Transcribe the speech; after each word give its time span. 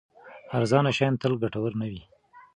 ارزانه 0.57 0.91
شیان 0.97 1.13
تل 1.21 1.33
ګټور 1.41 1.71
نه 1.81 1.87
وي. 1.91 2.01